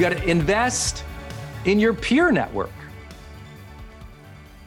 [0.00, 1.04] You got to invest
[1.66, 2.70] in your peer network.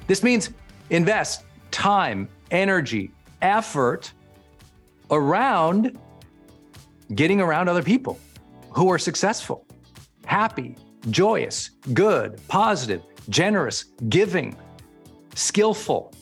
[0.05, 0.51] This means
[0.91, 3.09] invest time, energy,
[3.41, 4.13] effort
[5.09, 5.97] around
[7.15, 8.19] getting around other people
[8.69, 9.65] who are successful,
[10.25, 10.75] happy,
[11.09, 14.55] joyous, good, positive, generous, giving,
[15.33, 16.13] skillful.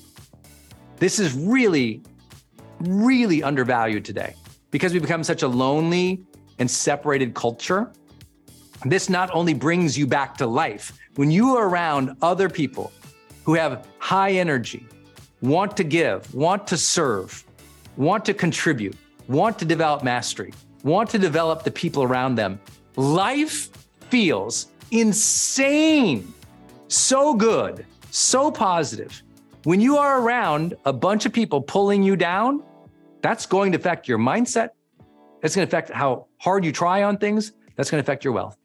[1.00, 2.02] This is really,
[2.80, 4.36] really undervalued today
[4.70, 6.24] because we become such a lonely
[6.60, 7.92] and separated culture.
[8.86, 12.92] This not only brings you back to life, when you are around other people
[13.44, 14.86] who have high energy,
[15.42, 17.44] want to give, want to serve,
[17.96, 18.96] want to contribute,
[19.28, 22.60] want to develop mastery, want to develop the people around them,
[22.96, 23.70] life
[24.10, 26.34] feels insane,
[26.88, 29.22] so good, so positive.
[29.64, 32.64] When you are around a bunch of people pulling you down,
[33.22, 34.70] that's going to affect your mindset.
[35.44, 37.52] It's going to affect how hard you try on things.
[37.76, 38.58] That's going to affect your wealth.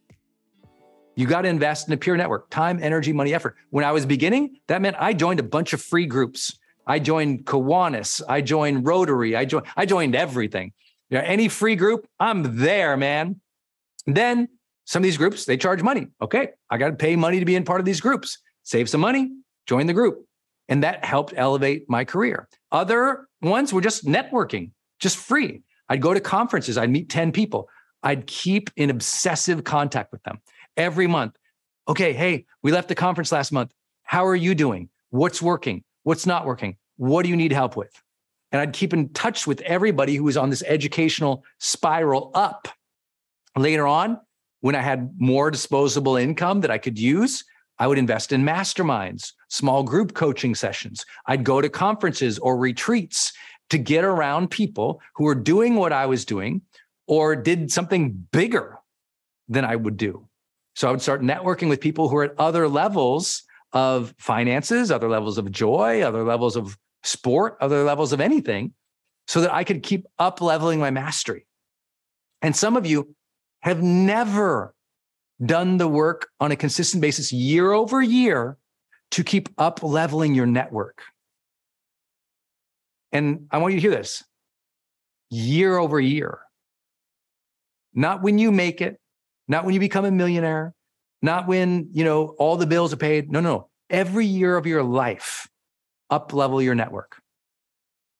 [1.16, 3.56] You got to invest in a peer network, time, energy, money, effort.
[3.70, 6.58] When I was beginning, that meant I joined a bunch of free groups.
[6.86, 10.72] I joined Kiwanis, I joined Rotary, I joined I joined everything.
[11.08, 13.40] You know, any free group, I'm there, man.
[14.06, 14.48] Then
[14.84, 16.08] some of these groups, they charge money.
[16.20, 18.38] Okay, I got to pay money to be in part of these groups.
[18.62, 19.30] Save some money,
[19.66, 20.26] join the group.
[20.68, 22.48] And that helped elevate my career.
[22.70, 24.70] Other ones were just networking,
[25.00, 25.62] just free.
[25.88, 27.68] I'd go to conferences, I'd meet 10 people.
[28.02, 30.40] I'd keep in obsessive contact with them
[30.76, 31.36] every month.
[31.88, 33.72] Okay, hey, we left the conference last month.
[34.02, 34.88] How are you doing?
[35.10, 35.84] What's working?
[36.02, 36.76] What's not working?
[36.96, 37.92] What do you need help with?
[38.52, 42.68] And I'd keep in touch with everybody who was on this educational spiral up.
[43.56, 44.20] Later on,
[44.60, 47.44] when I had more disposable income that I could use,
[47.78, 51.04] I would invest in masterminds, small group coaching sessions.
[51.26, 53.32] I'd go to conferences or retreats
[53.70, 56.62] to get around people who were doing what I was doing
[57.06, 58.78] or did something bigger
[59.48, 60.25] than I would do.
[60.76, 63.42] So I would start networking with people who are at other levels
[63.72, 68.74] of finances, other levels of joy, other levels of sport, other levels of anything,
[69.26, 71.46] so that I could keep up leveling my mastery.
[72.42, 73.14] And some of you
[73.62, 74.74] have never
[75.44, 78.58] done the work on a consistent basis year over year
[79.12, 81.00] to keep up leveling your network.
[83.12, 84.22] And I want you to hear this
[85.30, 86.40] year over year.
[87.94, 89.00] Not when you make it,
[89.48, 90.74] not when you become a millionaire,
[91.22, 93.30] not when, you know, all the bills are paid.
[93.30, 93.50] No, no.
[93.50, 93.68] No.
[93.88, 95.48] Every year of your life,
[96.10, 97.20] up level your network.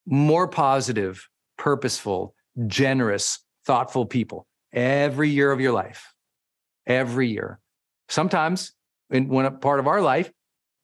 [0.06, 1.28] More positive,
[1.58, 2.34] purposeful,
[2.66, 6.14] generous, thoughtful people every year of your life.
[6.86, 7.58] Every year.
[8.08, 8.72] Sometimes
[9.10, 10.30] in one part of our life,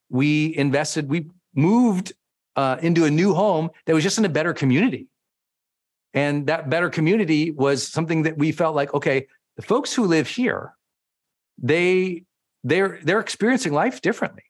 [0.09, 2.13] we invested, we moved
[2.55, 5.07] uh, into a new home that was just in a better community.
[6.13, 10.27] And that better community was something that we felt like, okay, the folks who live
[10.27, 10.73] here,
[11.61, 12.23] they
[12.63, 14.43] they're they're experiencing life differently.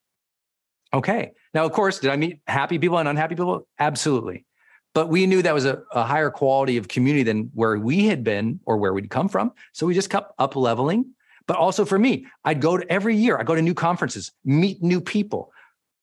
[0.94, 1.32] Okay.
[1.54, 3.68] Now, of course, did I meet happy people and unhappy people?
[3.80, 4.46] Absolutely.
[4.94, 8.24] But we knew that was a, a higher quality of community than where we had
[8.24, 9.52] been or where we'd come from.
[9.74, 11.14] So we just kept up leveling.
[11.48, 14.82] But also for me, I'd go to every year, I go to new conferences, meet
[14.82, 15.52] new people.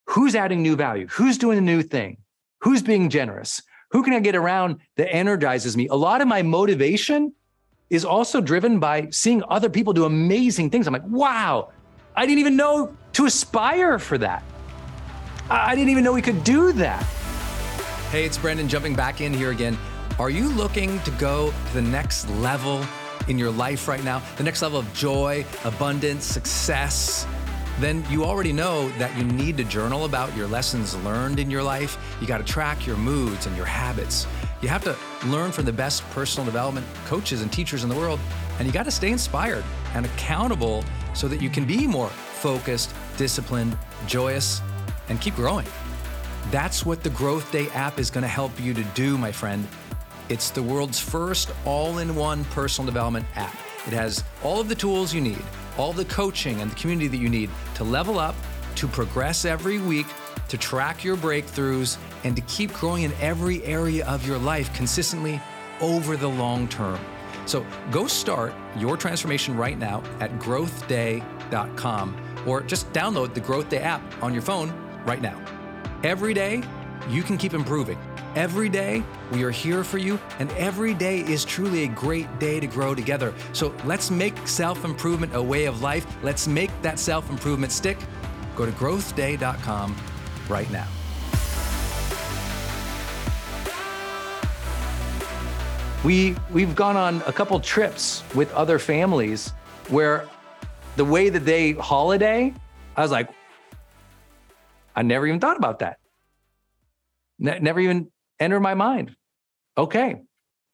[0.07, 1.07] Who's adding new value?
[1.09, 2.19] Who's doing a new thing?
[2.63, 3.63] Who's being generous?
[3.93, 5.87] Who can I get around that energizes me?
[5.89, 7.33] A lot of my motivation
[7.91, 10.87] is also driven by seeing other people do amazing things.
[10.87, 11.73] I'm like, wow,
[12.17, 14.45] I didn't even know to aspire for that.
[15.51, 17.03] I didn't even know we could do that.
[18.11, 19.77] Hey, it's Brendon jumping back in here again.
[20.21, 22.85] Are you looking to go to the next level
[23.27, 24.23] in your life right now?
[24.37, 27.27] The next level of joy, abundance, success?
[27.81, 31.63] Then you already know that you need to journal about your lessons learned in your
[31.63, 31.99] life.
[32.21, 34.27] You got to track your moods and your habits.
[34.61, 38.21] You have to learn from the best personal development coaches and teachers in the world,
[38.59, 39.65] and you got to stay inspired
[39.95, 43.77] and accountable so that you can be more focused, disciplined,
[44.07, 44.61] joyous,
[45.09, 45.67] and keep growing.
[46.51, 49.67] That's what the Growth Day app is going to help you to do, my friend.
[50.29, 53.57] It's the world's first all in one personal development app.
[53.87, 55.43] It has all of the tools you need,
[55.79, 58.35] all the coaching and the community that you need to level up,
[58.77, 60.07] to progress every week,
[60.49, 65.41] to track your breakthroughs, and to keep growing in every area of your life consistently
[65.81, 66.99] over the long term.
[67.47, 73.79] So go start your transformation right now at growthday.com or just download the Growth Day
[73.79, 74.73] app on your phone
[75.05, 75.41] right now.
[76.03, 76.63] Every day,
[77.09, 77.99] you can keep improving.
[78.37, 82.61] Every day, we are here for you, and every day is truly a great day
[82.61, 83.35] to grow together.
[83.53, 86.07] So let's make self improvement a way of life.
[86.23, 87.99] Let's make that self improvement stick.
[88.55, 89.97] Go to growthday.com
[90.49, 90.87] right now.
[96.03, 99.51] We, we've gone on a couple trips with other families
[99.89, 100.27] where
[100.97, 102.55] the way that they holiday,
[102.97, 103.29] I was like,
[104.97, 105.99] I never even thought about that.
[107.39, 109.15] Ne- never even entered my mind.
[109.77, 110.23] Okay,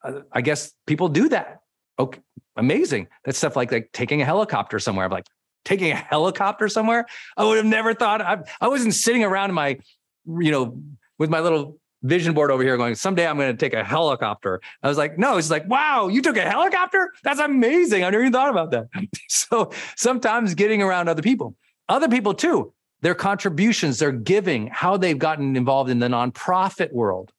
[0.05, 1.61] uh, I guess people do that.
[1.99, 2.21] Okay,
[2.57, 3.09] amazing.
[3.25, 5.07] That's stuff like like taking a helicopter somewhere.
[5.07, 5.27] I'm like
[5.65, 7.05] taking a helicopter somewhere.
[7.37, 8.23] I would have never thought.
[8.23, 9.79] I, I wasn't sitting around in my,
[10.27, 10.81] you know,
[11.19, 14.61] with my little vision board over here going, someday I'm going to take a helicopter.
[14.83, 17.13] I was like, no, it's like, wow, you took a helicopter?
[17.23, 18.05] That's amazing.
[18.05, 18.89] I never even thought about that.
[19.29, 21.57] so sometimes getting around other people,
[21.89, 22.73] other people too,
[23.03, 27.33] their contributions, their giving, how they've gotten involved in the nonprofit world,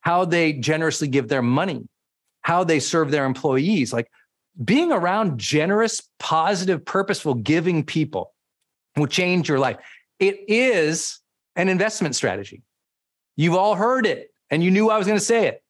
[0.00, 1.88] how they generously give their money,
[2.42, 3.92] how they serve their employees.
[3.92, 4.10] Like
[4.62, 8.32] being around generous, positive, purposeful, giving people
[8.96, 9.76] will change your life.
[10.18, 11.20] It is
[11.56, 12.62] an investment strategy.
[13.36, 15.62] You've all heard it, and you knew I was going to say it.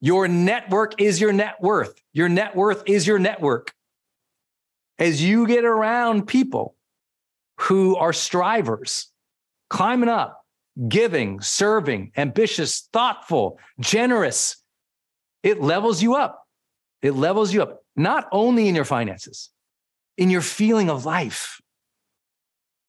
[0.00, 2.00] Your network is your net worth.
[2.12, 3.72] Your net worth is your network.
[4.98, 6.74] As you get around people
[7.60, 9.08] who are strivers,
[9.70, 10.44] climbing up,
[10.88, 14.56] giving, serving, ambitious, thoughtful, generous,
[15.42, 16.46] it levels you up.
[17.02, 19.50] It levels you up, not only in your finances,
[20.16, 21.60] in your feeling of life,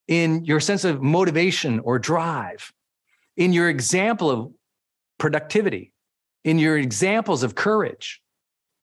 [0.08, 2.72] in your sense of motivation or drive,
[3.38, 4.52] in your example of
[5.20, 5.94] productivity,
[6.44, 8.22] in your examples of courage,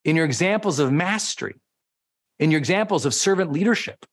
[0.05, 1.57] in your examples of mastery,
[2.39, 4.07] in your examples of servant leadership.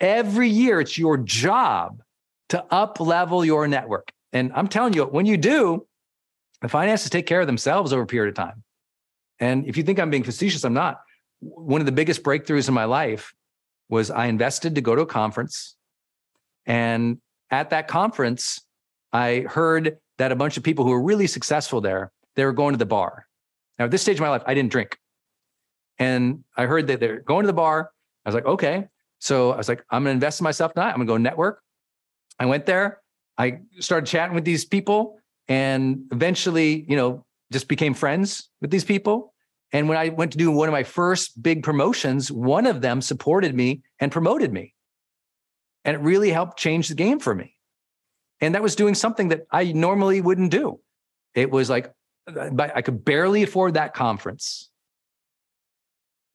[0.00, 2.02] Every year, it's your job
[2.50, 4.10] to up level your network.
[4.32, 5.86] And I'm telling you, when you do,
[6.62, 8.62] the finances take care of themselves over a period of time.
[9.38, 11.00] And if you think I'm being facetious, I'm not.
[11.40, 13.32] One of the biggest breakthroughs in my life
[13.88, 15.76] was I invested to go to a conference.
[16.66, 17.18] And
[17.50, 18.60] at that conference,
[19.12, 22.74] I heard that a bunch of people who were really successful there, they were going
[22.74, 23.26] to the bar.
[23.78, 24.98] Now, at this stage of my life, I didn't drink.
[25.98, 27.90] And I heard that they're going to the bar.
[28.24, 28.88] I was like, okay.
[29.20, 30.90] So I was like, I'm going to invest in myself tonight.
[30.90, 31.62] I'm going to go network.
[32.38, 33.00] I went there.
[33.36, 38.84] I started chatting with these people and eventually, you know, just became friends with these
[38.84, 39.32] people.
[39.72, 43.00] And when I went to do one of my first big promotions, one of them
[43.00, 44.74] supported me and promoted me.
[45.84, 47.57] And it really helped change the game for me.
[48.40, 50.80] And that was doing something that I normally wouldn't do.
[51.34, 51.92] It was like,
[52.26, 54.70] I could barely afford that conference.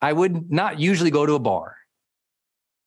[0.02, 1.78] I would not usually go to a bar.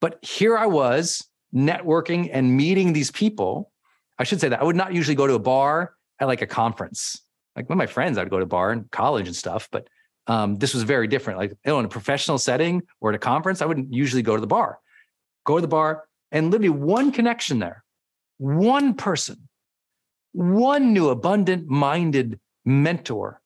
[0.01, 3.71] But here I was networking and meeting these people.
[4.19, 6.47] I should say that I would not usually go to a bar at like a
[6.47, 7.21] conference.
[7.55, 9.87] Like with my friends, I'd go to a bar in college and stuff, but
[10.27, 11.39] um, this was very different.
[11.39, 14.35] Like you know, in a professional setting or at a conference, I wouldn't usually go
[14.35, 14.79] to the bar.
[15.45, 17.83] Go to the bar and literally one connection there
[18.37, 19.47] one person,
[20.33, 23.41] one new abundant minded mentor,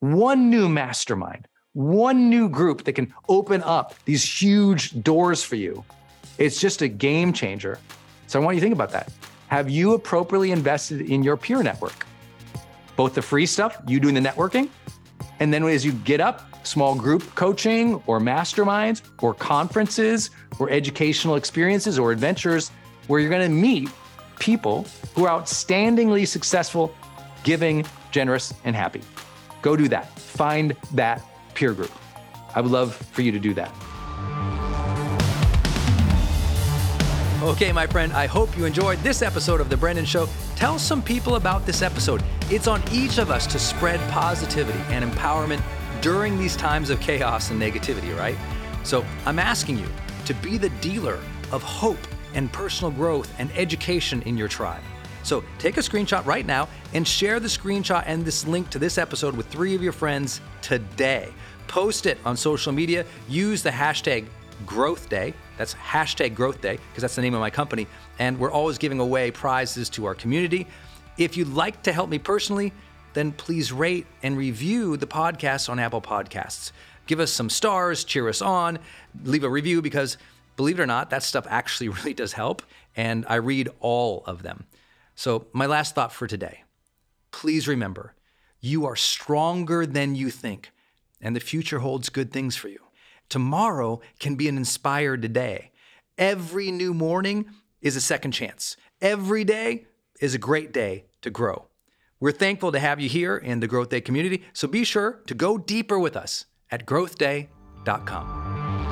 [0.00, 5.84] one new mastermind, one new group that can open up these huge doors for you.
[6.38, 7.78] It's just a game changer.
[8.26, 9.12] So I want you to think about that.
[9.48, 12.06] Have you appropriately invested in your peer network?
[12.96, 14.68] Both the free stuff, you doing the networking,
[15.40, 21.36] and then as you get up, small group coaching or masterminds or conferences or educational
[21.36, 22.70] experiences or adventures
[23.08, 23.90] where you're going to meet
[24.38, 26.94] people who are outstandingly successful,
[27.42, 29.02] giving, generous, and happy.
[29.62, 30.18] Go do that.
[30.18, 31.22] Find that
[31.54, 31.92] peer group.
[32.54, 33.72] I would love for you to do that.
[37.42, 40.28] Okay, my friend, I hope you enjoyed this episode of The Brendon Show.
[40.54, 42.22] Tell some people about this episode.
[42.50, 45.60] It's on each of us to spread positivity and empowerment
[46.00, 48.36] during these times of chaos and negativity, right?
[48.84, 49.88] So I'm asking you
[50.26, 51.18] to be the dealer
[51.50, 51.98] of hope
[52.34, 54.82] and personal growth and education in your tribe.
[55.22, 58.98] So take a screenshot right now and share the screenshot and this link to this
[58.98, 61.32] episode with three of your friends today.
[61.68, 63.06] Post it on social media.
[63.28, 64.26] Use the hashtag
[64.66, 65.32] growth day.
[65.58, 67.86] That's hashtag growth day because that's the name of my company.
[68.18, 70.66] And we're always giving away prizes to our community.
[71.18, 72.72] If you'd like to help me personally,
[73.14, 76.72] then please rate and review the podcast on Apple Podcasts.
[77.06, 78.78] give us some stars, cheer us on,
[79.24, 80.16] leave a review because
[80.56, 82.62] believe it or not, that stuff actually really does help.
[82.96, 84.66] And I read all of them.
[85.14, 86.64] So, my last thought for today
[87.32, 88.14] please remember
[88.60, 90.70] you are stronger than you think,
[91.20, 92.78] and the future holds good things for you.
[93.28, 95.72] Tomorrow can be an inspired day.
[96.16, 97.46] Every new morning
[97.80, 98.76] is a second chance.
[99.00, 99.86] Every day
[100.20, 101.66] is a great day to grow.
[102.20, 105.34] We're thankful to have you here in the Growth Day community, so be sure to
[105.34, 108.91] go deeper with us at growthday.com.